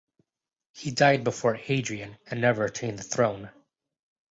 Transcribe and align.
He 0.71 0.89
died 0.89 1.23
before 1.23 1.53
Hadrian 1.53 2.17
and 2.25 2.41
never 2.41 2.65
attained 2.65 2.97
the 2.97 3.03
throne. 3.03 3.51